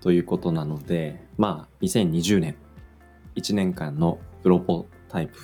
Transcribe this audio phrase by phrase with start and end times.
[0.00, 2.56] ということなのでまあ2020年
[3.36, 5.36] 1年間のプロポタイプ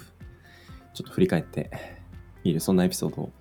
[0.94, 1.70] ちょっと振り返って
[2.44, 3.32] いるそんなエピソードを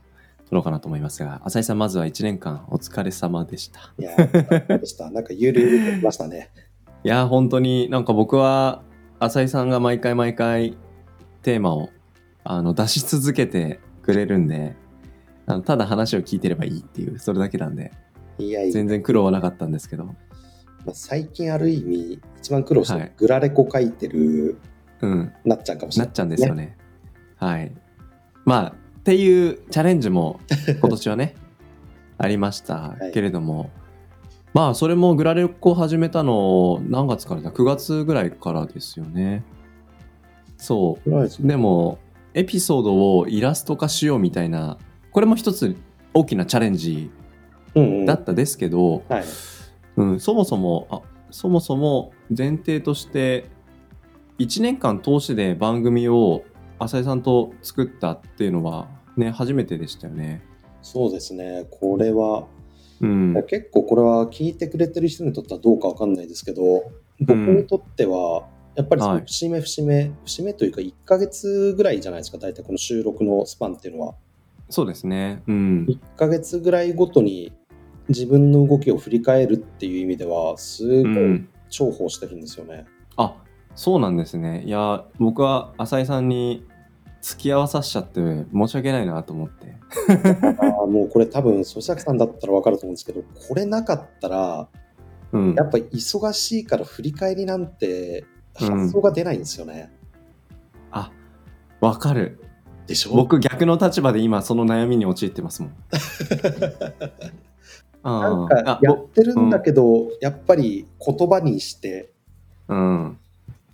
[0.50, 5.10] 撮ろうかなと思いますが浅井さんまずは1年間お疲れ様でしたいやー、でした。
[5.10, 6.52] なんかゆるゆるましたね。
[7.04, 8.84] いや本当になんか僕は
[9.20, 10.78] 浅井さんが毎回毎回
[11.42, 11.90] テーマを
[12.44, 14.76] あの出し続けてくれるんで
[15.46, 17.92] あのただ話を聞いてればいいっていうそれだけなんで
[18.38, 20.16] いやいや、全然苦労はなかったんですけど
[20.86, 24.58] まあ、最近ある意味、一番苦労してはいグラレコ書いてる
[25.02, 26.08] うんなっちゃんかもしれない。
[26.08, 26.78] なっちゃうんですよね。
[27.38, 27.72] はい。
[28.46, 30.40] まあ、っていうチャレンジも
[30.80, 31.36] 今年はね、
[32.18, 33.72] ありましたはいけれども、
[34.54, 39.44] まあ、それもグラレコ始めたの何月からだ ?9 月ぐらいからですよね。
[40.58, 41.48] そう。
[41.48, 42.00] でも、
[42.34, 44.78] エピソードをイラスト化しようみたいな、
[45.12, 45.76] これも一つ
[46.14, 47.10] 大きなチャレンジ
[47.76, 49.26] うんうん、だったですけど、はい。
[49.98, 51.02] うん、そもそもあ
[51.32, 53.50] そもそも前提として
[54.40, 56.44] 1年間通してで番組を
[56.80, 60.42] 浅井さんと作ったっていうのはね初めてでしたよね。
[60.82, 61.66] そうですね。
[61.72, 62.46] これは、
[63.02, 74.16] うん、結構これは聞いてくれてる人にとってはどうかわかんないですけど、僕にとっては、やっぱりそはいの節目節目、節目というか1ヶ月ぐらいじゃないですか、大体この収録のスパンっていうのは。
[74.70, 75.42] そうですね。
[75.48, 77.52] うん、1ヶ月ぐらいごとに
[78.10, 82.86] 自分の動きを振り返るっていう意味では、すごいうん、重宝してるんですよね。
[83.18, 83.36] あ
[83.76, 84.64] そうなんですね。
[84.66, 86.66] いや僕は浅井さんに
[87.22, 88.22] 付き合わさしちゃって
[88.54, 89.76] 申し訳ないなと思って。
[90.08, 94.68] あーもうこれ多分、咀嚼さんだったら分かると思うんですけど、これなかったら、
[95.32, 98.26] うんや、っぱり忙しいから振り返りなんて
[98.62, 99.92] うん発想が出ないんですよね。
[100.92, 101.12] あ
[101.82, 102.40] わかる。
[102.88, 103.16] でしょ？
[103.16, 105.74] 僕逆の立場で今その悩みに陥ってますもん。
[108.06, 112.12] なんかやってるんだけど、やっぱり言葉にして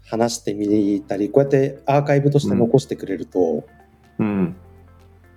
[0.07, 3.65] 話してみたり、こうやってアーカイブとして残してくれると、
[4.19, 4.55] うん。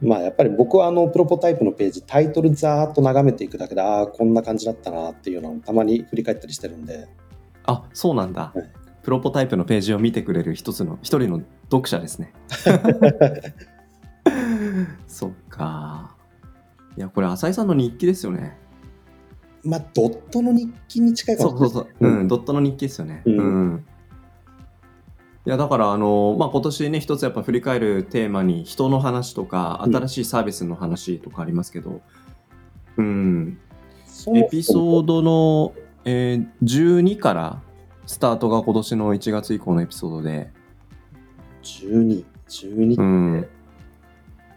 [0.00, 7.08] まあやっぱり僕はあのプロポタイプのページ、タイトルざーっと眺めていくだけで、ああ、こんな感じだったなっていうのをたまに振り返ったりしてるんで、
[7.64, 8.70] あそうなんだ、はい。
[9.02, 12.32] プロポタイプのページを見てくれる一つの一人の読者ですね。
[15.08, 16.14] そっか。
[16.96, 18.56] いやこれ浅井さんの日記ですよね
[19.64, 21.72] まあドットの日記に近いかそうもしれない。
[21.72, 23.22] そうそう、うん、ドットの日記ですよね。
[23.24, 23.38] うん。
[23.38, 23.86] うん。
[25.46, 29.96] いやだからあの、まあ、今年ね一つやっぱ振り返るテーマに人の話とかうん。
[29.96, 32.00] 新しいサービスの話とかありますけど、
[32.96, 33.58] うん、
[34.06, 34.38] そう。
[34.38, 35.74] エピソードの、
[36.04, 37.62] えー12から
[38.06, 40.50] スタートが今年の1月以降のエピソードで、
[41.62, 43.40] 12、12って、うん、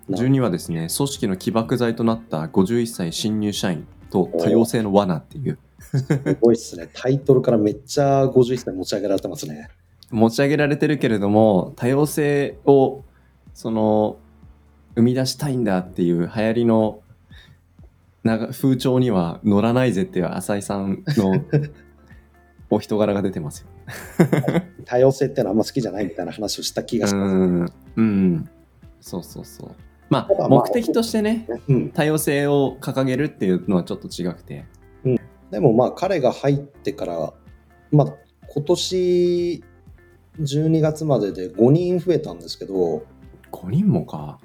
[0.09, 6.89] な12はですね組織の起爆剤となった51歳新入社員と多様性の罠っていうすごいっすね。
[6.93, 9.69] タイトルからめっちゃ51歳持ち上げられてますね。
[10.09, 13.03] 持ち上げられてるけれども多様性を
[13.53, 14.17] その
[14.95, 17.01] 生み出したいんだっていう流行りの
[18.23, 21.43] な風潮には乗らないぜっていう浅井さんの
[22.69, 23.67] お人柄が出てますよ。
[24.85, 27.33] 多様性ってのはあんま好きじゃないみたいな話をした気がします。
[27.33, 28.49] うん、うん、
[28.99, 29.86] そうそうそう。
[30.09, 34.65] まあ目的としてねうん、多様性を掲げるっていうのはちょっと違くて。
[35.51, 37.33] でもまあ彼が入ってから、
[37.91, 38.13] まあ、
[38.49, 39.63] 今年
[40.41, 43.05] 12月までで5人増えたんですけど、
[43.51, 44.39] 5人もか。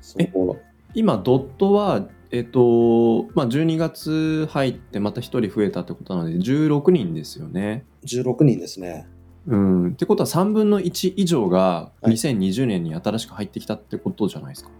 [0.00, 0.56] その
[0.94, 7.84] 今ドットはえっとまあ12月入ってまた1人増えたってことなので16人ですよね。
[8.04, 9.06] 16人ですね。
[9.46, 14.70] うん、ってことは3分の1以上がはい2020年に新しく入ってきたってことじゃないですか。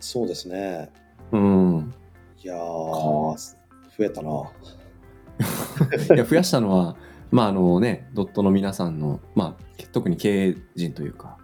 [0.00, 0.90] そうですね。
[1.32, 1.94] うん、
[2.42, 3.56] いやー、
[3.96, 4.30] 増えたな。
[6.14, 6.96] いや増やしたのは
[7.30, 11.36] まああのねドットの皆さんの、まあ、特に経営陣というか、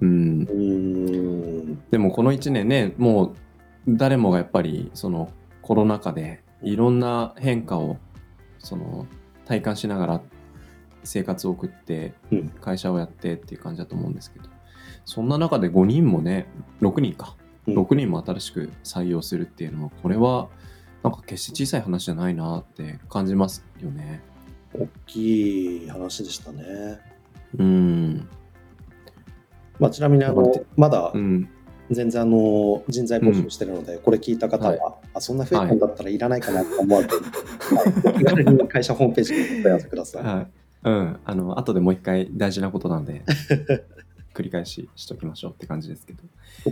[0.00, 1.82] うん、うーん。
[1.90, 3.34] でもこの1年ねもう
[3.88, 5.30] 誰もがやっぱりその
[5.62, 7.98] コロナ禍でいろんな変化を
[8.58, 9.06] その
[9.44, 10.20] 体感しながら
[11.04, 12.48] 生活を送ってうん。
[12.48, 14.48] 会社をやってっていう感じだと思うんですけど。
[15.04, 16.48] そんな中で5人もね
[16.80, 17.36] 6人か。
[17.40, 20.48] うん6人も新しく採用するっていうのはこれは
[21.02, 24.22] なんか決して小さい話じゃないなって感じますよね。
[24.74, 27.00] 大きい話でしたね。
[27.58, 28.28] うん。
[29.78, 31.48] まあ、ちなみにあのまだうん。
[31.90, 34.80] 全然あの人材募集してるので、これ聞いた方は、はい
[35.14, 37.14] あそんな増えたんだったらいらないかなと思われて、
[38.18, 40.24] 気軽に会社ホームページにお問い合わせください。
[40.24, 40.46] はい。
[40.84, 41.20] うん。
[41.24, 43.22] あの、後でもう一回大事なことなんで、
[44.36, 46.22] 繰り返ししときましょうって感じですけど。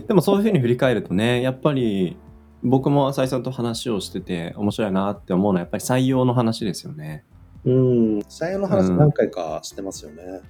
[0.07, 2.17] でもそういうふうに振り返るとね、やっぱり
[2.63, 7.23] 僕も浅井さんと話をしてて面白いなって思うのはやっぱり採用の話ですよね。
[7.65, 10.41] うん、採用の話何回かしてますよね。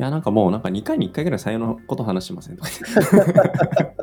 [0.00, 2.70] いや、なんかもうなんか2回に1回ぐらい採用のこと話してませんとか。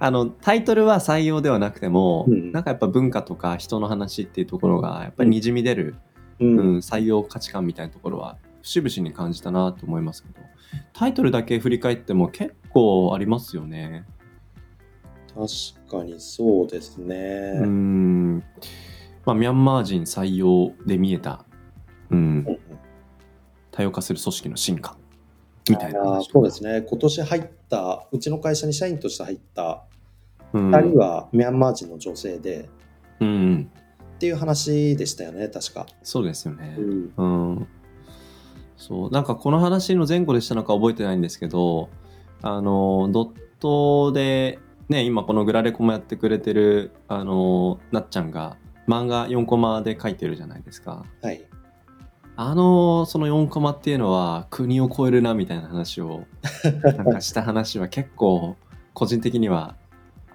[0.00, 2.50] あの、タイトルは採用ではなくても、うん。
[2.50, 5.96] なんかやっぱ文化とか人の話っていうところがやっぱりにじみ出る、
[6.40, 6.58] うん。
[6.58, 10.40] うん採用価値観みたいなところは節々に感じたなと思いますけど、
[10.92, 14.04] タイトルだけ振り返っても結構ありますよね。
[15.34, 17.16] 確かにそうですね。
[17.16, 18.38] うーん。
[19.24, 21.44] まあ、ミャンマー人採用で見えた、
[22.10, 22.58] うんう、ん
[23.70, 24.96] 多様化する組織の進化
[25.68, 26.20] みたいな。
[26.22, 26.82] そうですね。
[26.82, 29.84] 今年入った、うちの会社に社員として入った
[30.52, 30.70] うん。
[30.70, 32.68] 2人はミャンマー人の女性で、
[33.20, 33.70] うん。
[34.16, 35.86] っていう話でしたよね、確か。
[36.02, 36.76] そうですよね。
[36.78, 37.24] うんう
[37.60, 37.68] ん。
[38.82, 39.10] そう。
[39.10, 41.88] なんかこの話の前後でしたのか覚えてないんですけど、
[42.42, 43.30] あの、ドッ
[43.60, 44.58] トで、
[44.88, 48.56] ね、今このグラレコもやってくれてる、あの、なっちゃんが
[48.88, 51.06] 漫画4コマで書いてるじゃないですか。
[51.22, 51.44] はい。
[52.34, 56.24] あの、その4コマっていうのは国を超えるなみたいな話を、
[56.82, 58.56] なんかした話は結構
[58.94, 59.76] 個人的には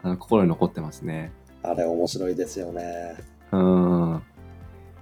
[0.03, 1.33] あの心に残ってますね。
[1.63, 3.17] あれ面白いですよね。
[3.51, 4.23] うん。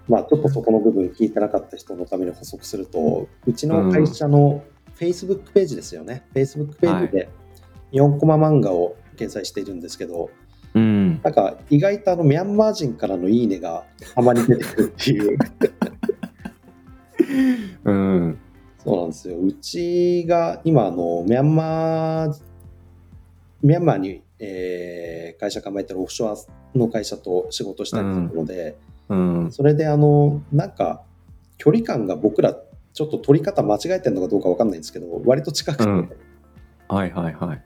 [0.07, 4.63] まあ、ちょっとそこの部分聞いてなかった人のために補足すると、うちの会社の
[4.99, 6.25] Facebook ページですよね。
[6.33, 7.29] Facebook ページで
[7.91, 10.29] 4コマ漫画を掲載しているんですけど、
[10.75, 11.21] うん。
[11.23, 15.37] なんか意外とあのミャンマー人からのいいねがたまに出てくるっていう。
[17.85, 18.37] うん。
[18.83, 19.39] そうなんですよ。
[19.39, 22.41] うちが今あのミャンマー、
[23.63, 28.75] ミャンマーに、えー会社構えてるオフショアの会社と仕事したりするので、うん。
[29.51, 31.03] それであのなんか
[31.57, 32.55] 距離感が僕ら
[32.93, 36.11] ちょっと取り方間違えてるのかどうかわかんないんですけど割と近くて、うん
[36.87, 37.63] はいはいはい。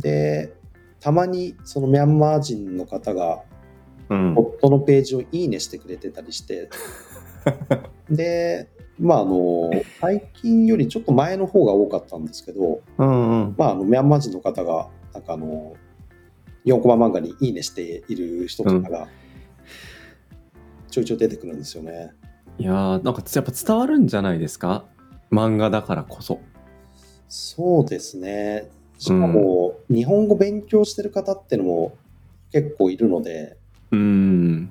[0.00, 0.54] で
[1.00, 3.42] たまにそのミャンマー人の方が
[4.08, 4.34] うん。
[4.36, 6.68] 夫のページをいいねしてくれてたりして
[8.10, 9.70] でまああの
[10.00, 13.54] 最近よりちょっと前の方が多かったんですけど、うんうん。
[13.56, 15.74] まあ、あのミャンマー人の方がなんかあの
[16.64, 19.08] 4コマ漫画にいいねしている人とかが
[20.92, 22.12] ちょいちょい出てくるんですよね。
[22.58, 24.84] いやーなんかやっぱ伝わるんじゃないですか？
[25.32, 26.38] 漫画だからこそ。
[27.28, 28.68] そうですね。
[28.98, 31.96] しかも、日本語勉強してる方ってのも
[32.52, 33.56] 結構いるので、
[33.90, 34.70] うん。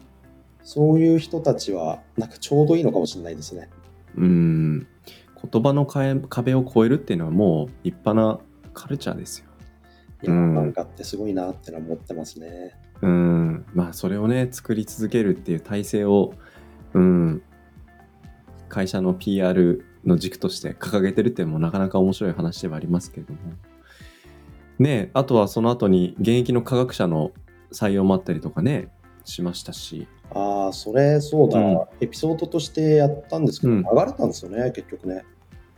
[0.63, 3.67] そういう人たちはなんかちょうどいいのかもしれないですね。
[4.15, 4.87] うん。
[5.51, 8.39] 言葉の壁壁を越えるっていうのはもう立派な
[8.75, 9.45] カルチャーですよ。
[10.21, 12.75] いや、うんなんかってすごいなってのは思ってますね。
[13.01, 13.65] うん。
[13.73, 16.33] まあそれをね作り続けるっていう体制を、
[16.93, 17.41] うん。
[18.69, 23.39] 会社の PR の軸として掲げてるっていうのもなかなか面白い話ではありますけれども。
[24.79, 27.31] ねえあとはその後に現役の科学者の
[27.71, 28.89] 採用もあったりとかね
[29.25, 30.07] しましたし。
[30.33, 35.23] ああ、それそうだ、うんエピソードとしてやったんですけど、うん流れたんですよね、結局ね。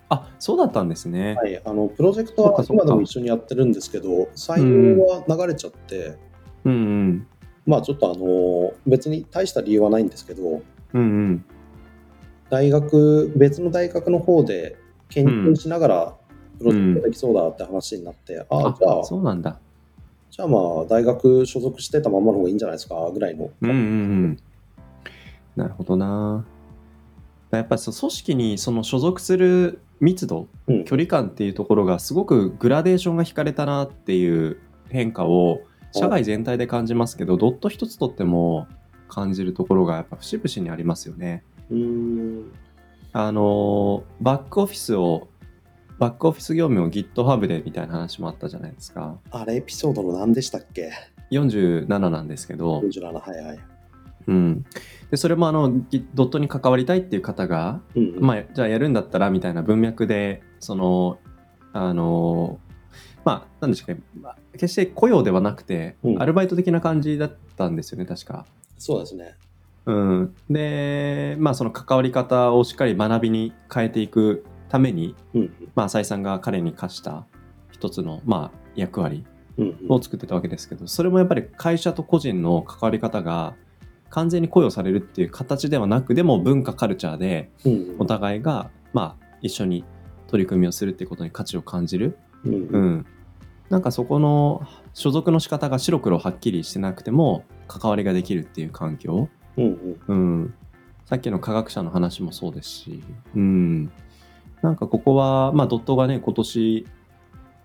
[0.10, 1.34] あそうだったんですね。
[1.36, 6.16] はい、あのプロジェクトは今でも一緒にやってるんですけど、採用は流れちゃって、うん
[6.66, 7.28] うん。
[7.66, 10.62] まあちょっとあの別に大した理由はないんですけど、
[10.94, 11.46] うんうん。
[12.50, 14.78] 大学、別の大学の方で
[15.10, 16.16] 研究しながら
[16.60, 19.60] プロジェクトできそうだって話になって、ああ、じゃあ、そうなんだ。
[20.30, 23.52] じゃあまあ大学所属してたままの方がいいんじゃないですかぐらいの。
[23.62, 24.40] うんうんうん。
[25.56, 26.46] なるほどな。
[27.52, 34.58] やっぱり組織にその所属する密度、うん距離感っていうところがすごくグラデーションが引かれたなっていう
[34.90, 35.62] 変化を
[35.94, 38.68] 社会全体で感じますけど、ドット一つとっても
[39.08, 41.44] 感じるところがやっぱ節々にありますよね。
[41.70, 42.52] うーん。
[43.16, 45.28] あのバックオフィスを
[46.00, 49.18] バックオフィス業務を GitHub でみたいな話もあったじゃないですか。
[49.30, 50.92] あれエピソードの何でしたっけ
[51.32, 53.60] ？47なんですけど、?47、はいはい。
[54.26, 54.66] うん、
[55.12, 61.20] でそれもあのギドットに関わりたいっていう方が、うん、まあ、じゃあやるんだったらみたいな文脈でその
[61.74, 62.60] あの
[63.24, 68.46] まあなんでしょうかね、まあ決して雇用ではなくて、うんアルバイト的な感じだったんですよね確か。
[68.78, 69.36] そうですね。
[69.86, 75.54] うん、でまあその関わり方をしっかり学びに変えていくために、うん。
[75.76, 77.26] まあ、浅井さんが彼に課した
[77.72, 79.26] 一つの、まあ、役割
[79.58, 79.78] うん。
[79.90, 83.54] を作ってたわけですけどそれもやっぱり会社と個人の関わり方が
[84.10, 89.84] 完全に雇用されるっていう形ではなくでも文化カルチャーでうんお互いがまあ一緒に
[90.28, 93.06] 取り組みをするっていうことに価値を感じる、うんうん、
[93.70, 100.42] なんかそこの所属の仕方が白黒はっきりしてなくても関わりができるっていう環境、うんうん。
[100.42, 100.54] うん、
[101.06, 103.04] さっきの科学者の話もそうですし、
[103.36, 103.92] うん、
[104.62, 106.88] なんかここは、まあ、ドットがね今年事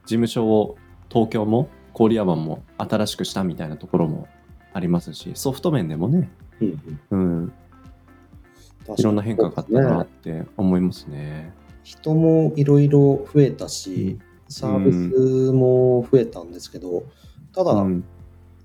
[0.06, 0.76] 務所を
[1.10, 4.28] 東京も郡山も新しくしたみたいなところも
[4.72, 6.30] ありますしソフト面でもね、
[6.60, 7.42] うんうん。
[7.42, 7.52] うん、
[8.96, 11.52] いろんな変化があったなって思いますね。
[11.82, 17.04] 人もいろいろ増えたし、サービスも増えたんですけど、
[17.52, 18.04] ただ、うん。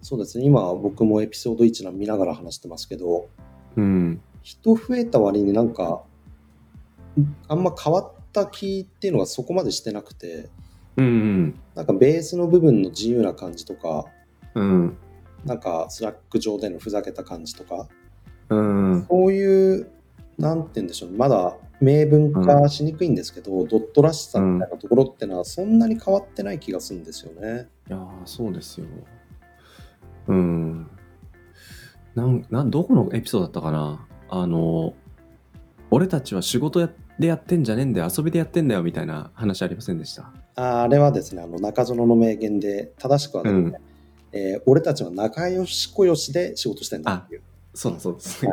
[0.01, 3.29] そうですね、今僕もエピソード1の見ながら話してますけど、
[3.75, 4.21] うん。
[4.41, 6.03] 人増えた割になんか、
[7.47, 10.49] あんま変わった気っていうのがそこまでしてなくて、
[10.95, 14.05] うんなんかベースの部分の自由な感じとか、
[14.55, 14.97] うん。
[15.45, 17.87] なんかスラック上でのふざけた感じとか、
[18.49, 19.05] うん。
[19.09, 19.91] そういう、
[20.37, 27.67] なんて言うんでしょう、まだ明文化しにくいんですけど、ドットらしさみたいなところってのはそんなに変わってない気がするんですよね。
[27.89, 28.85] いやーそうですよ。
[30.27, 30.87] うん。
[32.15, 34.07] なん、なん、どこのエピソードだったかな？
[34.29, 34.93] あの、
[35.91, 40.31] 俺たちは仕事やでやってんじゃねえんだよ、遊びでやってんだよ、みたいな話ありませんでした？
[40.55, 43.75] ああれはですね、あの中園の名言で、正しくはですね、うん
[44.31, 47.41] えー俺たちは仲良しこよしで仕事してんだっていう。
[47.75, 48.45] そうだそうです。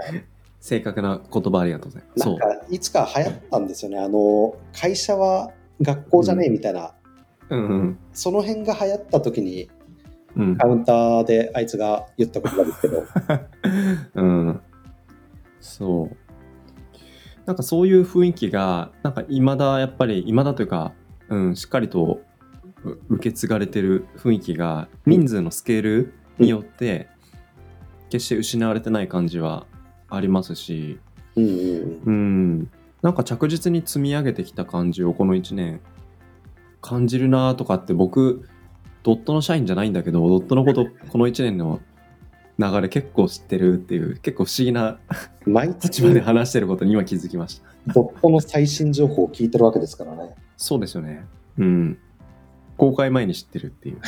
[0.61, 2.29] 正確な言葉ありがとうございます。
[2.29, 3.99] なんかいつか流行ったんですよね。
[3.99, 5.51] あの会社は
[5.81, 6.93] 学校じゃねえみたいな、
[7.49, 7.99] うんうん。
[8.13, 9.71] その辺が流行った時に
[10.37, 13.05] うんカウンターであいつが言った言葉ですけど、
[14.15, 14.61] うん。
[15.61, 16.17] そう。
[17.47, 20.93] なんかそういう雰囲気が、なんか未だやっぱり、未だというか、
[21.29, 22.21] うん、しっかりと
[22.85, 27.09] う受け継がれてる雰囲気が、人数のスケールによって、
[28.11, 29.67] 決して失われてない感じは
[30.11, 30.99] ありますし、
[31.37, 32.71] うんうん
[33.03, 35.81] なんか着実に積み上げてきた感じをこの1年
[36.83, 38.47] 感じるなとかって僕
[39.03, 41.81] ドットの社員じゃないんだけどドットのこと この1年の
[42.59, 44.99] 流れ結構知ってるっていう結構不思議な
[45.47, 47.93] 毎立場で月話してることに今気づきました。
[47.95, 50.35] ドットの最新情報を聞いてるわけですからね。
[50.59, 51.25] そうですよね。
[51.57, 51.99] うん。
[52.77, 53.99] 公開前に知ってるっていう。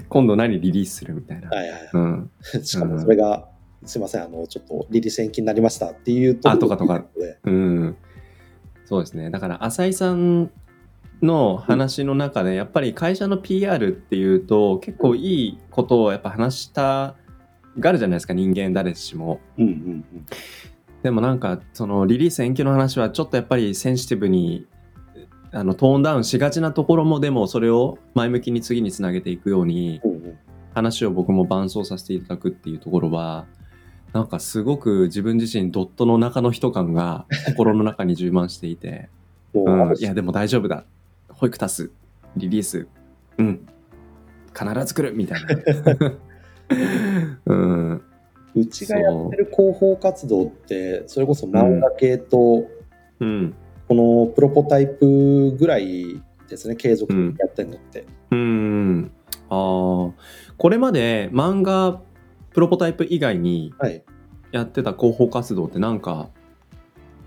[0.08, 1.90] 今度何リリースするみたいな、はいはいはい。
[1.92, 2.30] うん、
[2.64, 3.48] しかもそれが、
[3.84, 7.96] すいません、あの、ちょっとリリース延期になりましたっていうとあとかとかでうん、
[8.86, 9.30] そうですね。
[9.30, 10.50] だから浅井さん
[11.22, 17.14] の話の中でやっぱり会社の PR っていうと結構いいことをやっぱ話した
[17.78, 19.40] がるじゃないですか人間誰しも。
[19.58, 20.26] うんうんうん。
[21.02, 24.66] でもなんかそのリリース延期の話はちょっとやっぱりセンシティブに
[25.52, 30.00] あのトーンダウンしがちなところもでもそれを前向きに次につなげていくように
[30.74, 33.46] 話を僕も伴走させていただくっていうところは
[34.12, 39.08] なんかすごく自分自身ドットの中の人感が心の中に充満していて。
[39.52, 39.96] もう、うん。
[39.96, 40.84] いやでも大丈夫だ。
[41.28, 41.90] 保育足す
[42.36, 42.88] リリース。
[43.38, 43.66] うん。
[44.54, 46.12] 必ず来るみたいな。
[47.46, 48.02] うん。
[48.54, 52.66] うちがやってる広報活動って、それこそ漫画系と、
[53.20, 53.54] うん。
[53.86, 58.06] このプロポタイプぐらいですね、継続的にやってるのって。
[58.30, 59.10] うん。
[59.50, 60.12] あー。
[60.56, 62.00] これまで漫画
[62.56, 64.02] プロポタイプ以外にはい。
[64.50, 66.30] やってた広報活動って何か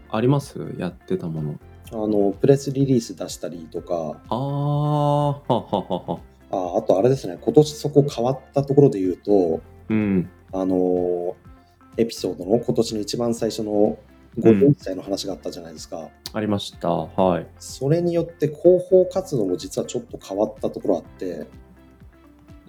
[0.09, 0.57] あります？
[0.79, 1.59] やってたもの。
[1.91, 6.19] あの、プレスリリース出したりとか、あーはははは。
[6.49, 10.27] ああとあれですね、今年そこ変わったところで言うと、うん。
[10.51, 11.35] あの、
[11.97, 13.99] エピソードの今年の一番最初の
[14.39, 16.09] 51歳の話があったじゃないですか。
[16.33, 16.89] ありました。
[16.89, 17.47] はい。
[17.59, 21.45] それによって広報活動も実はちょっと変わったところあって、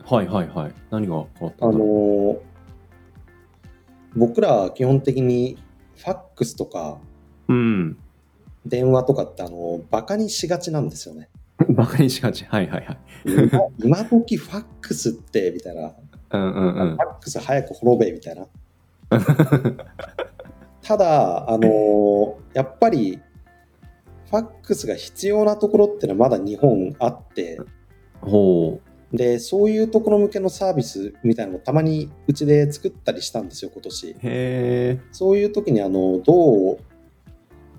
[0.05, 0.75] はいはいはい。
[0.91, 2.50] 何が変わったあんだろの
[4.17, 5.59] 僕ら基本的に
[5.97, 6.99] ファックスとか
[7.49, 7.99] ううん。
[8.67, 11.29] 電話とかってあのバカにしがちなんですよね。
[11.71, 12.45] バカにしがち。
[12.45, 12.99] はいはいはい。
[13.25, 15.93] 今今時ファックスってみたいな、
[16.33, 16.97] うんうんうん。
[16.97, 18.47] ファックス早く滅べみたいな。
[20.83, 23.21] ただ、あのやっぱり
[24.31, 27.59] ファックスが必要なところってのはまだ日本あって、
[28.21, 28.81] ほ
[29.13, 34.11] で、そういうところ向けのサービスみたいなのをたまにうちで作ったりしたんですよ、今年。
[34.11, 34.13] う。
[34.13, 36.79] へえ、そういう時にあのどう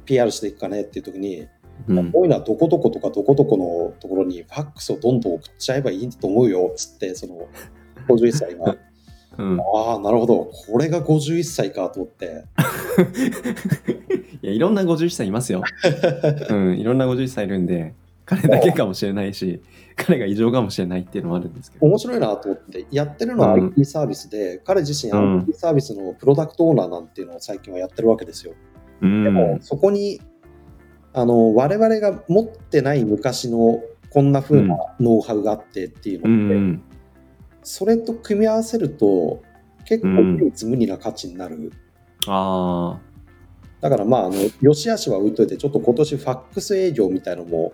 [0.05, 1.47] PR していくかねっていう時に、
[1.87, 2.11] うん。
[2.11, 7.47] こういうのはどこどことかどこどこのところにファックスをどんどん送っちゃえばいいと思うよっつって、その
[8.07, 8.75] 51歳が、
[9.37, 12.43] うん、ああ、なるほど、これが51歳かと思って、
[14.43, 15.63] いやいろんな51歳いますよ、
[16.49, 17.93] うん、いろんな51歳いるんで
[18.31, 19.61] 彼だけかもしれないし、
[19.97, 21.85] 彼が異常かもしれないっていうのもあるんですけど。
[21.85, 23.65] 面白いなと思って、やってるのはうん。
[23.65, 25.39] IT サービスで、彼自身うん。
[25.39, 28.53] IT サービスのプロダクトオーナーなんていうのを最近はやってるわけですよ。
[29.01, 29.23] うん。
[29.25, 30.21] でも、そこに、
[31.13, 36.83] あの、我々が持ってない昔のこんな風なノウハウがあってっていううのって、ん
[37.63, 39.43] それと組み合わせると、
[39.85, 41.71] 結構うん唯一無二な価値になる。
[42.27, 42.99] あ
[43.81, 47.73] だからまあ、あの、良し悪しは置いといて、ちょっと今年ファックス営業みたいのも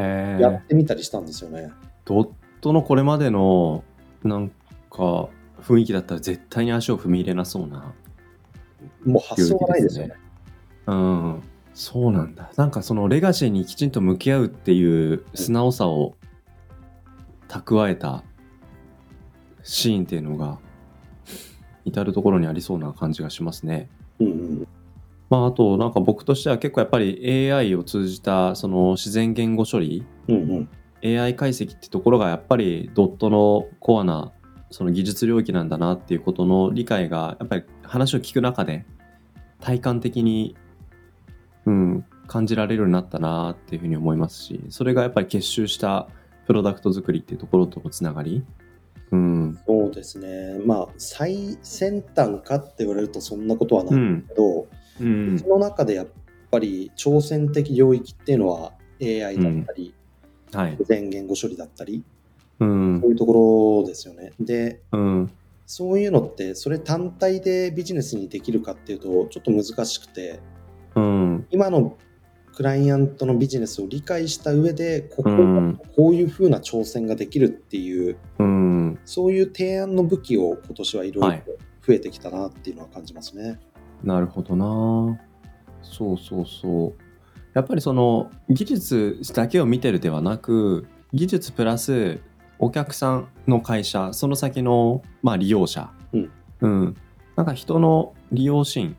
[0.00, 0.56] やえ。
[0.56, 1.70] ってみたりしたんですよね。
[2.04, 3.84] ドットのこれまでの、
[4.22, 4.50] なん
[4.90, 5.28] か、
[5.62, 7.92] 雰囲気だったら絶対に足を踏み入れなそうな
[9.04, 10.14] もう発想がないですよね。
[10.86, 11.42] うん、
[11.74, 12.50] そうなんだ。
[12.56, 16.14] なんかそのレガシーにきちんと向き合うっていう素直さを
[17.48, 18.22] 蓄えた
[19.62, 20.58] シーンっていうのが
[21.84, 23.88] 至る所にありそうな感じがしますね。
[24.20, 24.68] うんうん。
[25.30, 30.68] まああとなんか僕としては結構やっぱり AI を通じたその自然言語処理うんうん。
[31.04, 34.32] AI 解析ってところがやっぱりドットのコアな
[34.70, 38.84] その技術領域なんだなっていうことの理解がやっぱり話を聞く中で
[39.60, 40.56] 体感的に、
[41.66, 46.08] うん、感じられるようになったなっていうふうに思いますしそれがやっぱり結集した
[46.46, 48.42] プロダクト作りっていうところとのつながり、
[49.10, 50.58] うんそうですね。
[50.64, 56.08] まあ、最先端かって言われるとそんなことはないうんんだけど、うんその中でやっ
[56.50, 59.94] ぱり挑戦的領域っていうのは AI だったり、
[60.52, 60.70] はい。
[60.72, 62.02] 自然言語処理だったり、
[62.60, 63.00] うん。
[63.00, 64.32] そういうところですよね。
[64.40, 65.30] で、うん。
[65.66, 70.40] そういうのって、それ単体でビジネスにできるかっていうと、ちょっと難しくて、
[70.94, 71.46] うん。
[71.50, 71.96] 今の
[72.54, 75.80] クライアントのビジネスを理解した上で、ここうん。
[75.94, 78.98] こういう風な挑戦ができるっていう、うん。
[79.04, 81.44] そういう提案の武器を今年はいろいろはい。
[81.86, 83.58] 増えてきたなっていうのは感じますね。
[84.02, 85.20] なるほどな。
[85.82, 86.94] そうそうそう。
[87.54, 92.20] やっぱりその技術だけを見てるではなく技術プラス
[92.58, 96.30] お客さんの会社その先の、まあ、利用者、うん。
[96.60, 96.96] うん、
[97.36, 98.96] なんか人の利用シーン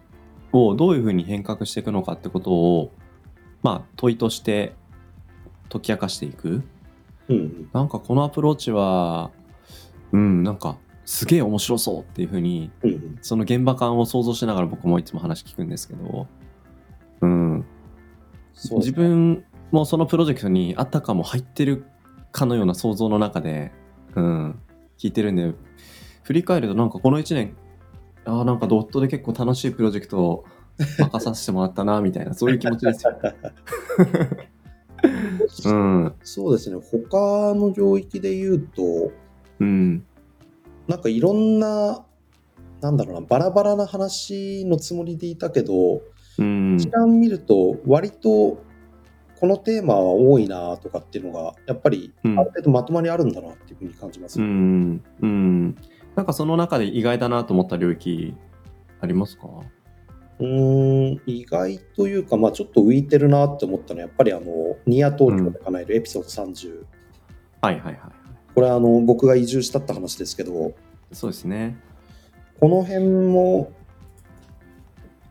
[0.52, 2.92] をどういうふうに変革していくのかってことを、
[3.62, 4.74] まあ、問いとして
[5.70, 6.64] 解き明かしていく。
[7.28, 7.70] うんうん。
[7.74, 9.32] なんかこのアプローチは
[10.12, 10.78] うんなんか
[11.10, 13.18] すげえ面白そうっていうふうにうんうん。
[13.24, 16.28] その現場感を想像しながら僕もいつも話聞くんですけど、
[17.22, 17.66] うん、
[18.54, 21.84] そう自分もそのプロジェクトにあたかも入ってる
[22.32, 23.72] かのような想像の中で、
[24.14, 24.60] うん、
[25.00, 25.52] 聞いてるんで
[26.22, 27.58] 振り返るとなんかこの1年
[28.26, 30.46] あーなんかドットで結構楽しいプロジェクトを
[31.00, 33.18] 任させてもらったなみたいな そういう気持ちですよ。
[35.74, 36.14] うん。
[36.22, 36.80] そうですね。
[36.92, 39.12] 他の領域で言うと、
[39.60, 40.06] うん
[40.90, 42.04] なんかいろんな、
[42.82, 46.02] なんだろうな、バラバラな話のつもりでいたけど、
[46.40, 46.78] うん。
[46.78, 48.64] 一覧見ると、割と
[49.40, 52.40] このテーマは多いなとかっていうのが、やっぱりうん。
[52.40, 54.42] ある程度まとまりあるんだなっていうふうに感じます。
[54.42, 55.04] うん。
[55.22, 55.76] うん。
[56.16, 58.34] なんかその中で意外だなと思った領域
[59.00, 59.48] ありますか？
[60.40, 66.84] うーん、意外というか、まあちょっと浮いてるなって思ったのは、やっぱりあの、ニア東京で叶えるエピソード30。
[67.62, 68.19] はいはいはい
[68.56, 70.74] これはあの、僕が移住したって話ですけど、
[71.12, 71.78] そうですね。
[72.60, 73.72] この辺も、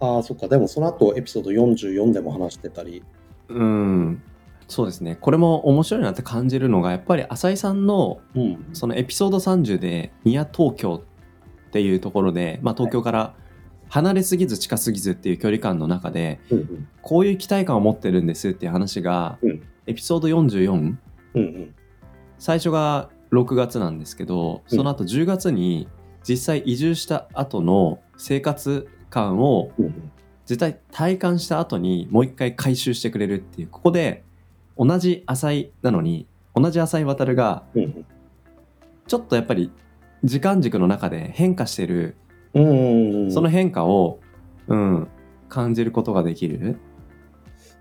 [0.00, 3.02] ああ、そっか、でもその後エピソード44でも話してたり、
[3.48, 4.22] うん。
[4.68, 5.16] そうですね。
[5.16, 11.02] これも面白いなって感じるのがやっぱり浅井さんのうん、そのエピソード30で「ニア東京」
[11.68, 13.34] っていうところで、まあ、東京から
[13.88, 19.62] 離れすぎず近すぎずっていう距離感の中でうんうん、こういう期待感を持ってるんですっていう話が、うん。
[19.86, 20.96] エピソード44うん
[21.34, 21.74] うん、
[22.38, 24.78] 最初が6月なんですけどうん。
[24.78, 25.88] その後10月に
[26.28, 30.12] 実際移住した後の生活感をうんうん、
[30.44, 34.22] 絶対体感した後にもう一回回収してくれるっていうここで
[34.76, 38.04] 同じ浅井なのに同じ浅井渡がうん
[39.06, 39.72] ちょっとやっぱり
[40.24, 42.16] 時間軸の中で変化してる
[42.54, 44.20] うん、うんうん、その変化を、
[44.66, 45.08] うん、
[45.48, 46.78] 感じることができる。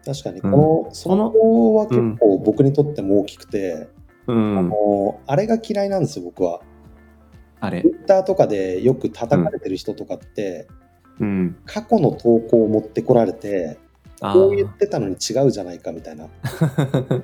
[0.06, 0.52] 確かに、うん。
[0.52, 3.90] この、その子は結構僕にとっても大きくて、
[4.28, 6.62] うん、もうあれが嫌いなんですよ、僕は。
[7.60, 7.82] あれ。
[7.82, 10.68] Twitter とかでよく叩かれてる人とかって、
[11.20, 11.58] うん。
[11.66, 13.78] 過去の投稿を持ってこられて、
[14.20, 16.28] あこう言っーてたのに違うじゃないかみたいな、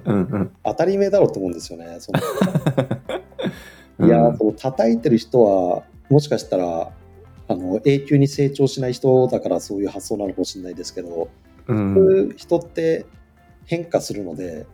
[0.05, 1.97] うんうん当たり前だろうと思うんですよね。
[1.99, 2.19] その
[3.99, 4.07] うん。
[4.07, 6.91] いや、その叩いてる人は、もしかしたら、
[7.47, 11.29] あの永久に成長しない人だからそういう発想なのかもしれないですけど、
[11.67, 13.05] そううん、いう人って
[13.65, 14.65] 変化するので、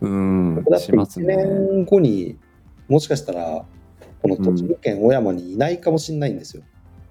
[0.00, 1.36] うんだ、って1しますね。
[1.36, 2.36] 年後に
[2.88, 3.64] もしかしたら、
[4.22, 6.62] この栃木県小山にいないかもしれないんですよ。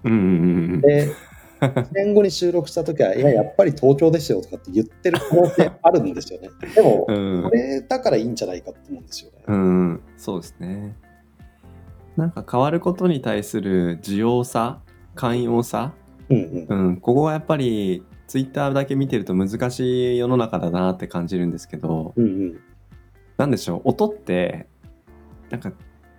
[0.04, 1.12] うんうんうんで、
[1.60, 6.50] 1年後に収録した時は、いや、やっぱり東京ですよとかって言ってる可能性あるんですよね。
[6.74, 9.38] でも、うんこれだからいいんじゃないかと思うんですよね。
[9.46, 10.96] うん、そうですね。
[12.16, 14.80] なんか変わることに対する需要差、
[15.14, 15.94] 寛容さ、
[16.28, 16.86] うんうん。
[16.86, 22.60] うん、ここはやっぱりツイッターだけ見てると難しい世の中だなって感じるんですけど、うんうん。
[23.38, 24.66] なんでしょう、音って、
[25.50, 25.72] なんか、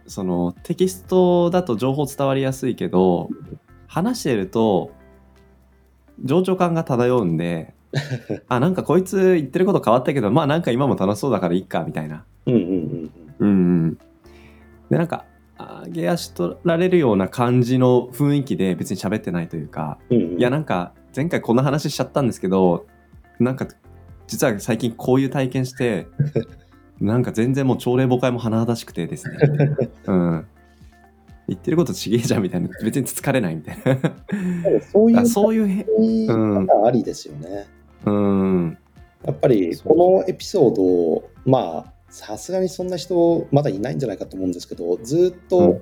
[0.08, 3.30] そのテキストだと情報伝わりやすいけど、
[3.88, 4.92] 話してると、
[6.24, 7.76] 情緒感が漂うんで、
[8.50, 12.24] あ、なんかこいつ言ってること変わったけど、まあなんか今も楽しそうだからいいか、みたいな。
[12.46, 13.52] うんうんうんうんう
[13.88, 13.98] ん。
[14.90, 15.26] で、なんか、
[15.86, 20.18] 上げ足取られるような感じの雰囲気で別に喋ってないというか、うん。
[20.18, 22.86] うんうんいやなんか前回こんな話しちゃったんですけど
[23.40, 23.68] なんか
[24.28, 26.08] 実は最近こういう体験して
[27.02, 29.38] なんか全然もう朝礼誤解も甚だしくてですね。
[30.08, 30.46] うん。
[31.48, 32.70] 言ってることちげえじゃんみたいな。
[32.84, 34.82] 別に疲れないみたいな。
[34.92, 37.66] そういうあそういうへ言い方ありですよね。
[38.06, 38.78] うん。
[39.26, 45.80] やっぱりこのエピソードをまあさすがにそんな人まだいないんじゃないかと思うんですけどずっと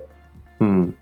[0.60, 0.96] うん。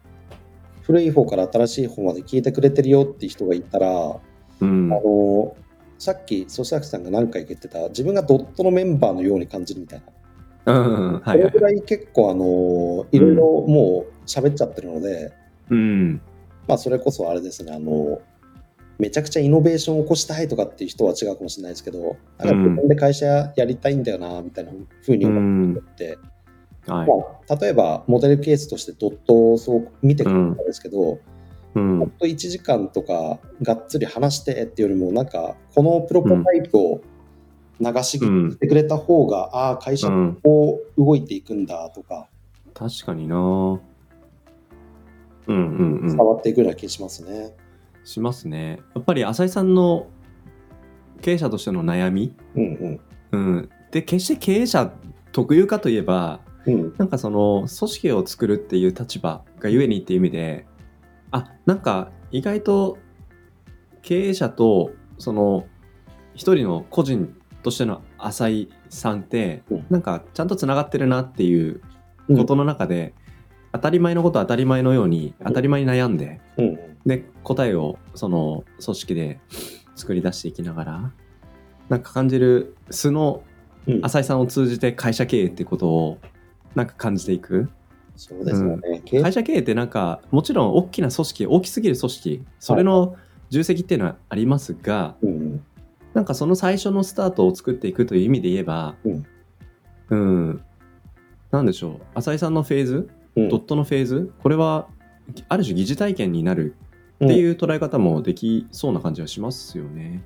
[0.82, 4.17] 古い方から新しい方まで聞いてくれてるよって人がいたら、
[4.62, 4.93] うん。
[4.93, 5.56] あの
[5.97, 10.03] さっき粗崎さんが何回か言ってた自分がドットのメンバーのように感じるみたい
[10.65, 11.39] な、うんはいそはい。
[11.39, 15.34] れぐらい結構あのいろいろもう喋っちゃってるので、
[15.69, 16.21] うん。
[16.67, 18.21] まあそれこそあれですねあの
[18.97, 26.17] めちゃくちゃイノベーションを起こしたいとかっていう人は違うかもしれないですけどなんか自分で会社やりたいんだよなみたいなふうにう思んって、
[26.88, 27.08] はい。
[27.08, 27.13] ま
[27.49, 31.19] あ、例えばモデルケースとしてドットをそう見てくれたんですけど、うん
[31.75, 37.01] ほんと1時間とかがっつり話してっていうよりもなんかこのプロトタイプを
[37.81, 40.39] 流し聞きしてくれた方が、ああ会社うん。
[40.41, 42.29] こう動いていくんだとか
[42.73, 43.35] 確かにな。
[43.35, 43.81] うん
[45.47, 46.07] うんうん。
[46.07, 47.53] 伝わっていくような気しますね。
[48.05, 48.79] しますね。
[48.95, 50.07] やっぱり浅井さんの
[51.21, 52.33] 経営者としての悩み？
[52.55, 52.99] うんうん。
[53.31, 54.93] うん、で決して経営者
[55.33, 56.93] 特有かといえばうん。
[56.97, 60.65] なんかその組織を作るっていう立場がゆえにっていう意味で
[61.36, 62.98] あなんか意外と
[64.02, 65.65] 経営者とその
[66.34, 69.86] 一人の個人としての浅井さんってうん。
[69.89, 71.82] なんかちゃんとつながってるなっていう
[72.28, 73.13] ことの中で、
[73.74, 76.39] 当たり前のことは当たり前のように当たり前に悩んで、
[77.06, 79.39] で答えをその組織で
[79.95, 81.12] 作り出していきながら
[81.89, 83.43] なんか感じる素の
[83.88, 84.06] うん。
[84.06, 86.19] 浅井さんを通じて会社経営ってことを
[86.76, 87.69] なんか感じていく
[88.15, 89.01] そうですよね。
[89.06, 93.15] 経営会社経営ってなんかもちろん大きな組織大きすぎる組織それの
[93.49, 95.65] 重責っていうのはありますが、うんうん。
[96.13, 99.25] なんかその最初のスタートを作っていくという意味で言えばうん。
[100.10, 100.62] うん。
[101.51, 102.01] なんでしょう。
[102.15, 103.49] 浅井さんのフェーズうん。
[103.49, 104.88] ドットのフェーズこれは
[105.49, 106.75] ある種疑似体験になる
[107.23, 110.23] っていう捉え方もできそうな感じはしますよね。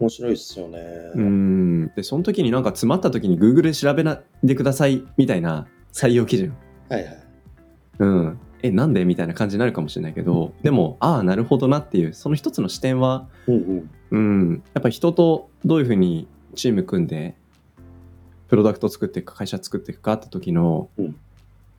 [0.00, 0.78] 面白いですよね。
[1.14, 1.86] うん。
[1.96, 6.54] でその時になんか詰まった時に Google で調べないでくださいみたいな採用基準、
[6.88, 7.18] はいはい。
[8.00, 9.04] うん、えなんで？
[9.04, 17.34] みたいな感じになるかもしれないけどでもああなるほどなっていうその一つの視点は、うんうんうん、やっぱり人とどういうふうにチーム組んで
[18.48, 21.16] プロダクトを作っていくか会社作っていくかって時の、うん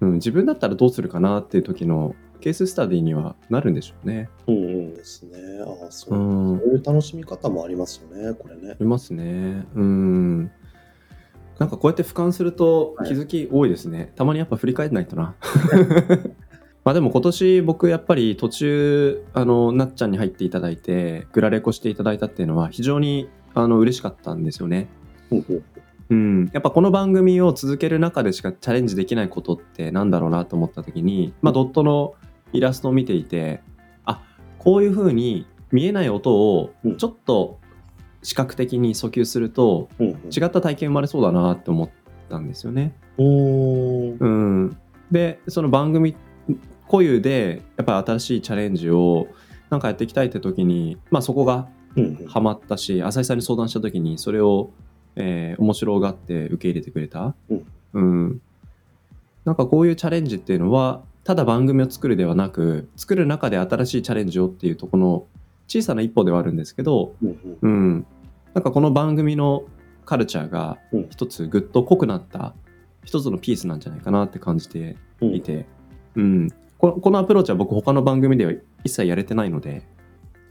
[0.02, 4.30] うん、自分だったらどうするかなっていう時のケーススタディにはなるんでしょうね。
[4.48, 5.38] うんうんですね。
[5.62, 8.76] ああそうう、んそういう楽しみ方もありますよね、これねあ。
[8.80, 9.65] りますね。
[9.76, 10.52] うん。
[11.60, 14.13] なんかこうやって俯瞰すると気づき多いですね。
[14.15, 15.36] たまにやっぱ振り返らないとな。
[16.86, 24.88] まあでも今年僕やっぱり途中あのなっちゃんに入っていただいてグラレコしていただいたっていうのは非常にあの嬉しかったんですよね。
[26.10, 32.15] うんやっぱこの番組を続ける中でしかチャレンジできないことってなんだろうなと思った時に、まあ、ドットの
[32.54, 33.62] イラストを見ていて
[34.06, 34.24] あ
[34.58, 37.59] こういう風に見えない音をうんちょっと
[38.24, 40.10] 視覚的に訴求するとうんう。
[40.10, 41.90] ん違った体験生まれそうだなって思っ
[42.30, 42.94] たんですよね。
[43.18, 43.26] うー。
[43.26, 44.28] んう
[44.66, 44.78] ん、
[45.12, 46.16] でその番組
[46.90, 49.28] 固有でやっぱり新しいチャレンジを
[49.70, 52.28] なんかやっていきたいって時に、まあ、そこがうんうん。
[52.28, 54.72] ハマったし浅井さんに相談した時にそれを、
[55.16, 57.66] えー面白がって受け入れてくれた、うん。
[57.94, 58.42] うん。
[59.46, 65.26] なんかこういうチャレンジっていうのはただ番組を作るではなく作る中で新しいチャレンジをっていうところの
[65.70, 67.58] 小さな一歩ではあるんですけど、うんうん。
[67.62, 67.68] う
[68.00, 68.06] ん、
[68.54, 69.64] なんかこの番組の
[70.04, 71.08] カルチャーがうん。
[71.10, 72.54] 一つぐっと濃くなった
[73.06, 75.36] 一つのピースなんじゃないかなって感じてうん。
[75.36, 75.66] いて、
[76.16, 78.52] うん、ここのアプローチは僕他の番組では
[78.84, 79.88] 一切やれてないので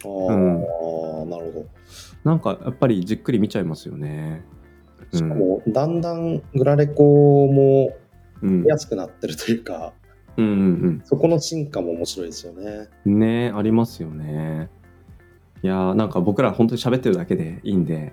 [0.04, 0.36] ああ、う
[1.26, 1.30] ん。
[1.30, 1.66] なるほど。
[2.24, 4.44] なんかやっぱりじっくり見ちゃいますよね。
[5.12, 7.96] しかも、だんだんグラレコも
[8.42, 9.92] うん、見やすくなってるというか、
[10.36, 12.88] うんうんそこの進化も面白いですよね。
[13.04, 14.70] うんねありますよね。
[15.62, 18.12] いやーなんか僕ら本当に喋ってるだけでいいんで、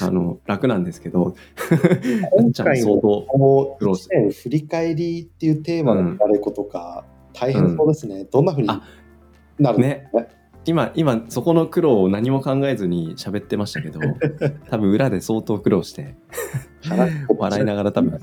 [0.00, 1.34] あの、 楽なんですけど、
[2.38, 8.24] 今ちゃん回のこの苦労し1年振り返りっていうテーマのあれことか、大変そうですね。
[8.24, 8.82] どんなふうにあ
[9.58, 10.10] なるね？
[10.64, 14.00] 今、今、そこの苦労を何も考えずに喋ってましたけど、
[14.68, 16.14] 多分裏で相当苦労して、
[17.38, 18.18] 笑いながら多分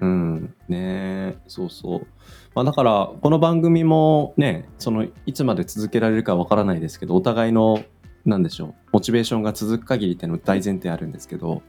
[0.00, 2.06] うん、ねえそうそう。
[2.54, 7.82] まあだから、この番組もね、その、いつまで続けられるかわからないですけど、お互いの、
[8.24, 11.62] なんでしょう、モチベーションが続く限りっていうの大前提あるんですけど、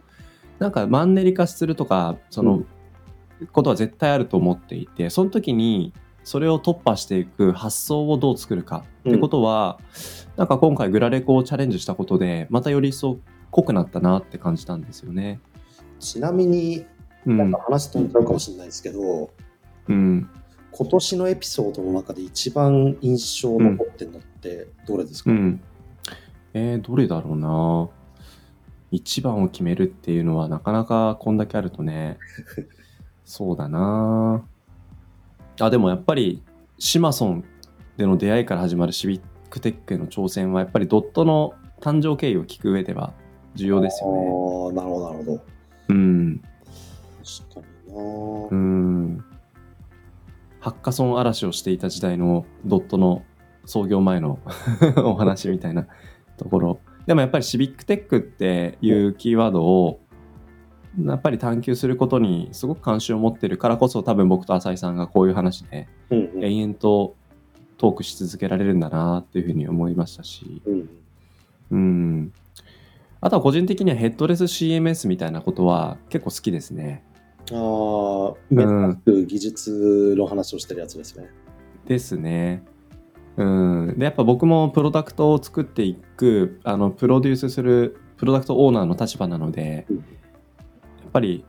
[0.59, 2.63] なんかマンネリ化するとか、その、
[3.51, 5.91] ことは絶対あると思っていて、その時に、
[6.23, 9.79] それを突破していく発想をどう作るかってことは、
[10.37, 13.17] なんか今回グラレコをチャレンジしたことで、またより一層
[13.49, 15.39] 濃くなったなって感じたんですよね。
[15.99, 16.85] ちなみに、
[17.25, 17.59] うんなんか。
[17.67, 19.31] 話飛んじゃうかもしれないですけど、
[19.87, 20.29] うん。
[20.77, 25.61] 今年のエピソードの中で一番印象残ってるのってどれですか、うん。
[26.53, 27.89] えー、どれだろうな
[28.91, 32.17] 一番を決めるっていうのはなかなかこんだけあるとね、
[33.23, 34.43] そうだな
[35.61, 36.43] あ、でもやっぱり
[36.77, 37.45] シマソン
[37.95, 43.13] での出会いから始まるシビックテックへの挑戦はやっぱりドットの誕生経緯を聞く上では
[43.55, 44.17] 重要ですよね。
[44.17, 45.41] ああ、なるほど、なるほど。
[45.87, 46.41] うん。
[47.47, 49.25] 確かにな、うん。
[50.65, 53.23] ハッカソン嵐をしていた時代のドットの
[53.65, 54.39] 創業前の
[54.97, 55.85] お話みたいな
[56.37, 56.79] ところ。
[57.05, 59.99] でもやっぱりシビックテックっていうキーワードを
[60.99, 67.13] やっぱり探求することにすごく関心を持ってるからこそ多分僕と浅井さんがこういう話で延々と
[67.77, 70.63] トークし続けられるんだなっていうふうに思いましたし。
[70.65, 70.89] うん
[71.69, 72.33] うん。
[73.21, 77.03] あとは個人的にはヘッドレス CMS みたいなことは結構好きですね。
[77.51, 77.57] ああ、
[78.49, 81.29] 目指す技術の話をしてるやつですね。
[81.87, 82.63] ですね。
[83.37, 90.05] うん、でやっぱ僕もプロダクトを作っていくあのプロデュースするプロダクトオーナーの立場なのでうんやっ
[91.11, 91.45] ぱり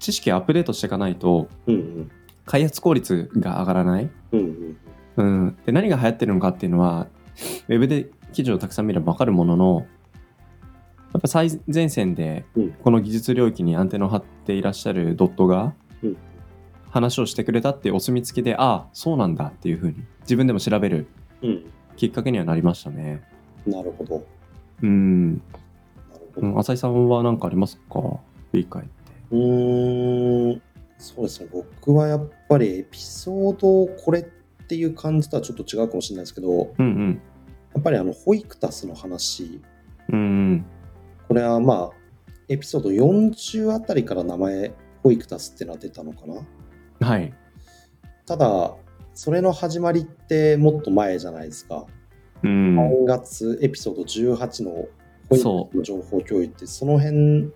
[0.00, 2.10] 知識をアップデートしていかないとうんうん。
[2.44, 4.76] 開発効率が上がらない、うんうん
[5.16, 7.08] うん、で何が流行ってるのかっていうのは
[7.68, 9.86] ウェブで記事をたくさん見れば分かるものの
[11.12, 12.72] やっぱ最前線でうん。
[12.72, 15.72] この技術領域にアンテナを張っていらっしゃるドットがうん
[16.90, 21.06] 話をしてくれたっていうお墨付きでああそうなんだっていうふうに自分でも調べる
[21.42, 21.64] うん
[21.96, 23.22] きっかけにはなりましたね。
[23.66, 24.24] なるほど。
[24.82, 25.34] うん。
[25.34, 25.42] なる
[26.34, 26.46] ほど。
[26.46, 28.20] うん浅井さんは何かありますか？
[28.52, 28.90] 理解って。
[29.32, 30.62] うーん、
[30.96, 31.48] そうですね。
[31.52, 34.24] 僕はやっぱりエピソードこれっ
[34.68, 37.20] ていう感じとはちょっと違うかもしれないですけど、うんうん。
[37.74, 39.60] やっぱりあの、ホイクタスの話、
[40.10, 40.22] うんう
[40.54, 40.64] ん。
[41.26, 41.96] これはまあ、
[42.48, 47.06] エピソード40あたりから名前、ホイクタスってのは出たのかな？
[47.06, 47.32] はい。
[48.26, 48.74] ただ、
[49.14, 51.86] それの始まりってもっと前じゃないですか。
[52.42, 52.78] うん。
[52.78, 54.88] 3月エピソード18のホイ
[55.30, 57.50] クタスその情報共有って、その辺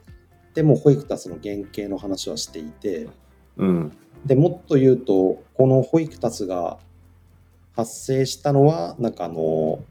[0.54, 3.08] でもホイクタスの原型の話はしていて、
[3.56, 3.92] うん。
[4.24, 6.78] でもっと言うと、このホイクタスが
[7.74, 9.84] 発生したのは、なんかあの、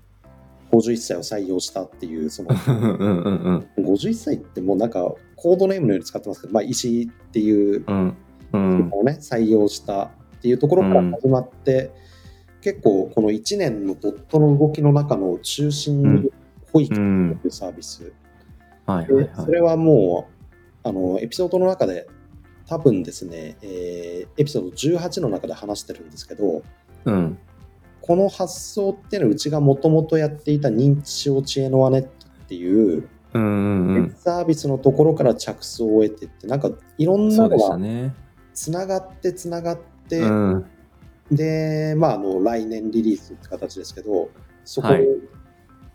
[0.72, 8.16] 51歳を採用したっていう、その うんうんうん51歳ってもうなんかコードネームのように使ってますけど、まあ、石井っていううん。
[8.54, 8.90] うん。
[8.92, 10.10] をね、採用したっ
[10.42, 11.92] ていうところから始まって、
[12.62, 16.32] 結構この1年のドットの動きの中の中心うんに
[16.72, 18.14] ホイクタスうんというサービス、
[18.86, 19.26] はいはいはい。
[19.26, 20.28] でそれはも
[20.86, 22.08] うあのエピソードの中で
[22.68, 26.62] 多分ですね、えーエピソード18の中で話してるんですけど
[27.06, 27.38] うん。
[28.02, 33.08] この発想っていうのはうちがもともとやっていた認知症知恵のワネットっていう。
[33.34, 38.14] サービスのところから着想を得てってなんかいろんなのがね。
[38.54, 40.66] つながってつながって、うん。
[41.32, 44.30] でまああの来年リリースって形ですけど
[44.66, 45.06] そこにはい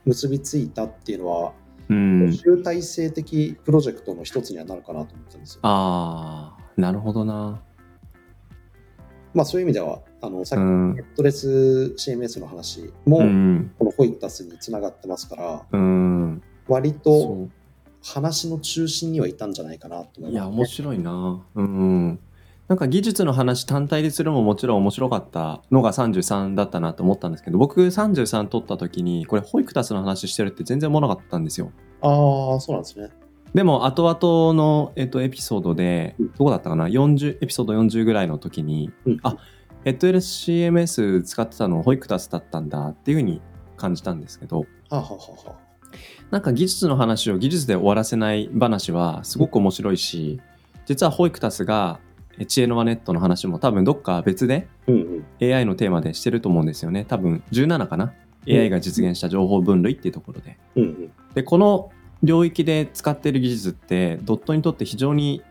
[0.06, 1.52] 結びついたっていうのは、
[1.88, 2.32] うん。
[2.32, 5.60] 集大成的プロジェクトの一つにはなるかなと思ってるんですよ。
[5.62, 7.60] ああ、なるほどな。
[9.34, 11.02] まあそういう意味では、あのさっきうんネ。
[11.02, 13.72] ットレス CMS の話も、うん。
[13.78, 16.42] このホイクタスにつながってますから、うん。
[16.68, 17.48] 割と
[18.02, 20.30] そ話の中心にはいたんじゃないかなと思う。
[20.30, 21.44] います、いや、面白いな。
[21.54, 22.18] うん。
[22.68, 31.70] なんか技術の話単体でするのももちろん面白かったのが33だったなと思ったんですけど、僕33取った時に、これホイクタスの話してるって全然思わなかったんですよ。
[32.00, 33.10] ああ、そうなんですね。
[33.54, 39.36] でも後々の、えっと、エピソードで、うんどこだったかな？40エピソード40ぐらいの時にうんあ
[39.86, 43.40] ヘッド LCMS 使ってたのホイクタスだったんだっていうふうに
[43.76, 45.54] 感じたんですけどはあ、はあ
[46.32, 50.40] なんか技術の話を技術で終わらせない話はすごく面白いし
[50.86, 52.00] 実はホイクタスが
[52.36, 55.54] え知恵の輪ネットの話も多分どっか別でうんうん。
[55.54, 58.12] AI のテーマでしてると思うんですよね多分17かな
[58.48, 60.58] ？AI が実現した情報分類っていうところで。
[60.74, 61.12] うんうん。
[61.34, 61.90] で、この
[62.24, 65.42] 領域で使っている技術って、ドットにとって非常に、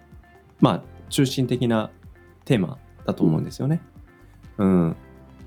[0.62, 1.89] まあ、中心的な
[2.45, 3.82] テーマだと思うんですよね。
[4.57, 4.95] うん。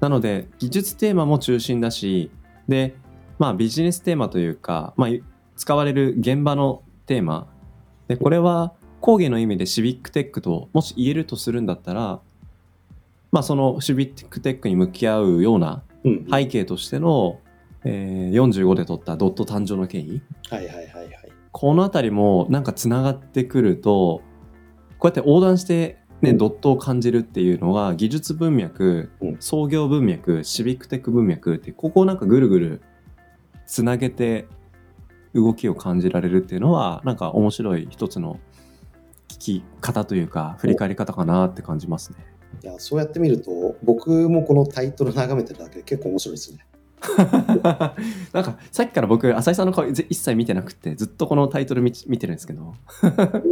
[0.01, 2.31] なので、技術テーマも中心だし、
[2.69, 2.95] で、
[3.39, 5.11] まあ、ビジネステーマというか、まあ、
[5.57, 7.49] 使われる現場のテーマ。
[8.07, 12.21] で、これは講義の意味でシビックテックと、もし言えるとするんだったら、
[13.31, 17.41] まあ、そのシビックテックに向き合うようなうんうん背景としての、
[17.85, 20.23] えー45で取ったドット誕生の経緯。
[20.49, 21.09] はいはいはいはい。
[21.53, 24.23] このあたりもなんかつながってくると
[24.99, 32.83] こうやって横断して、ねうんドットを感じるっていうのは技術文脈、うん創業文脈シビックテック文脈ってここをなんかぐるぐる
[33.67, 34.47] つなげて
[35.35, 38.41] 動きを感じられるっていうのはなんか面白い一つの
[39.29, 42.19] 聞き方というか振り返り方かなって感じますね。
[42.63, 46.67] いや、そうやって見ると、僕もこのタイトル眺めてるだけで結構面白いですね。
[48.33, 52.75] なんかさっきから僕浅井さんの顔ぜ一切見てなくてずっとこのタイトル見見てるんですけど、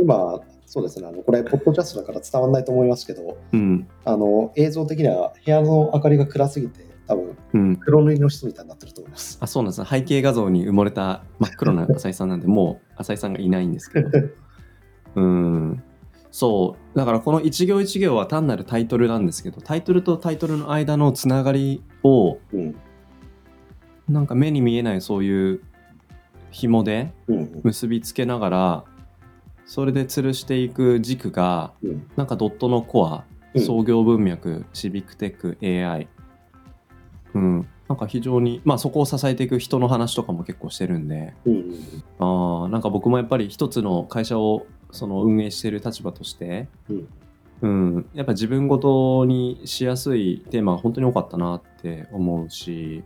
[0.03, 3.87] 今、そうですね、あのこれ、ポッドキャストだから伝わらないと思いますけど、うん。
[4.05, 9.39] あの映像的には部屋の明かりが暗すぎて、多分うん、黒塗りの人みたいになってると思います。
[9.41, 14.11] あそうなんです背景画像に埋もれた真っ黒な浅井さんなんでもう浅井さんがいないんですけど。
[15.15, 15.83] うん。
[16.33, 16.99] そう。
[16.99, 22.75] だからこの一行一行は単なるタイトルなんですけどタイトルとタイトルの間のつながりをうん
[24.09, 25.61] なんか目に見えないそういう
[26.51, 27.13] 紐で
[27.63, 28.85] 結びつけながら
[29.65, 32.11] それで吊るしていく軸がうん。
[32.17, 33.63] なんかドットのコアうん。
[33.63, 36.09] 創業文脈、シビックテック AI
[37.35, 37.69] うん。
[37.89, 41.35] なんか非常にまあそこを支えていく人の話とかも結構してるんで。
[41.45, 41.53] うん。
[41.53, 41.75] うん
[42.19, 47.09] あーなんか僕もやっぱり一つの会社をその運営している立場として、うん。
[47.63, 48.07] うん。
[48.15, 53.03] やっぱ自分ごとにしやすいテーマが本当に多かったなって思うし、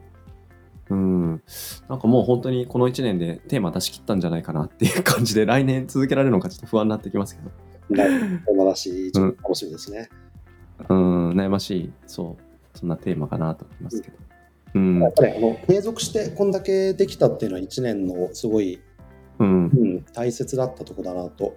[0.91, 1.43] うん、
[1.89, 7.51] なんかもう本当にこの1年でテーマ出し切ったんじゃないかなっていう感じで来年続けられるのかちょっと不安になってきますけど、
[7.91, 10.09] 来年のだし、ちょっと楽しみですね。
[10.89, 10.95] う。
[10.95, 11.93] ん、悩ましい。
[12.07, 12.79] そう。
[12.79, 14.17] そんなテーマかなと思いますけど。
[14.75, 15.01] うん。
[15.01, 18.81] やっぱりあの継続してこんだけできたっていうのは1年のすごい、
[19.39, 19.67] うん。
[19.67, 21.57] うん、大切だったとこだなと。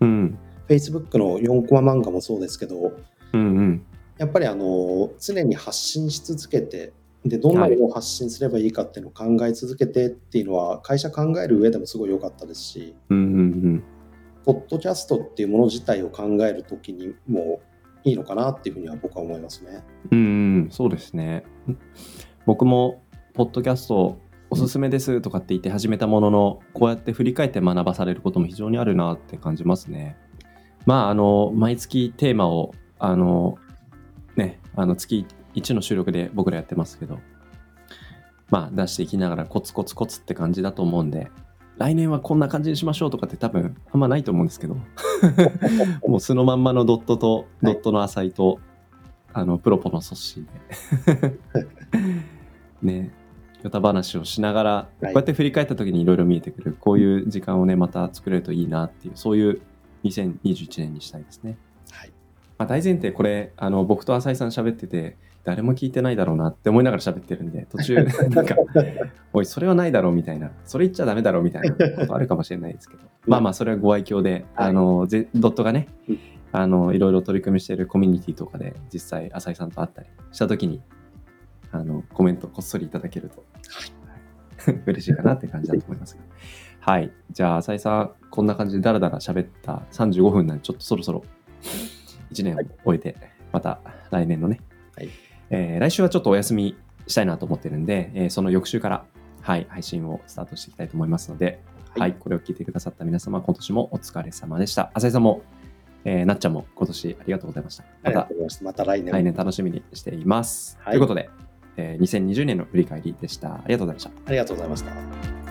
[0.00, 0.38] うん。
[0.68, 2.92] Facebook の4コマ漫画もそうですけど、
[3.32, 3.86] うんうん。
[4.18, 6.92] やっぱりあの常に発信し続けて、
[7.24, 13.84] でどんなものを発信すればいいかっていうのを考え続けてっていうのは、会社考える上でもすごい良かったですし、うんうん
[14.44, 17.62] ポッドキャストっていうもの自体を考えるときにも
[18.04, 19.82] いいのかなっていうふうには僕は思いますね。
[20.10, 21.44] うんうんそうですね。
[22.44, 24.18] 僕もポッドキャスト
[24.50, 30.18] おすすめですとかって言って始めたもののこうやって振り返って学ばされることも非常にあるなって感じますね。
[30.84, 33.56] まああの毎月テーマをあの
[34.36, 37.18] ねあの月1の収録で僕らやってますけど
[38.50, 41.30] まあ出していきながらコツコツコツって感じだと思うんで
[41.76, 44.76] 来年はこんな感じにしましょうとかって多分あんまないと思うんですけど
[46.06, 48.60] もうそのまんまのドットとドットの浅いと、
[49.32, 51.38] あのプロポのソッシーで
[52.82, 53.12] ね
[53.64, 59.62] ヨタ話をしながら、こうやって振り返った時にいろいろ見えてくるこういう時間をねまた作れるといいなっていうそういう
[60.04, 61.56] 2021年にしたいですね。
[61.90, 62.12] はい。
[62.58, 67.96] まあ、大前提これあの僕と浅井さん喋ってて誰も聞いてないだろうなって思いながら喋ってるんで途中
[68.30, 68.56] なんか
[69.32, 70.50] おいそれはないだろうみたいな。
[70.64, 73.02] それ言っちゃダメだろうみたいな ことあるかもしれないですけど。
[73.26, 74.68] まあまあそれはご愛嬌で、はい。
[74.70, 76.18] あのぜドットがねうん。
[76.52, 80.80] あのいろいろ取り組みしているコミュニティとかで実際浅井さんと会ったりした時に
[81.72, 83.44] あのコメントこっそりいただけると、
[84.86, 86.14] 嬉しいかなって感じだと思います。
[86.14, 86.22] が
[86.92, 87.10] はい。
[87.32, 91.24] じゃあ浅井さんこんな感じでダラダラ喋った35分なんでちょっとそろそろ
[92.32, 93.16] 1年を終えて
[93.50, 93.80] また
[94.10, 94.60] 来年のね、
[94.96, 95.08] はい
[95.54, 99.04] えー来週はちょっとお休みしたいなと思ってるんで、えーその翌週から、
[99.40, 104.90] はい、配信をスタートしていきたいと思いますので、はいはい、これを聞いてくださった皆様、今年もお疲れ様でした。
[104.94, 105.42] 浅井さんも、
[106.04, 107.84] えーなっちゃんも今年ありがとうございました。
[107.84, 108.84] あまたました。
[108.84, 109.12] 来年も。
[109.12, 110.78] 来年楽しみにしています。
[110.80, 111.30] はいということで、
[111.76, 113.54] えー2020年の振り返りでした。
[113.54, 114.10] ありがとうございました。
[114.26, 115.43] ありがとうございました。